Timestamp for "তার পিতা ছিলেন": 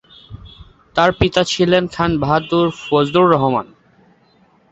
0.95-1.83